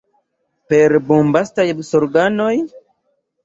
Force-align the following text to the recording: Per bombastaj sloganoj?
Per 0.73 0.95
bombastaj 1.11 1.67
sloganoj? 1.93 2.53